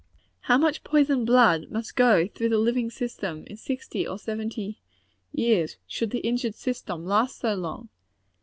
[0.39, 4.81] How much poisoned blood must go through the living system in sixty or seventy
[5.31, 7.89] years, should the injured system last so long!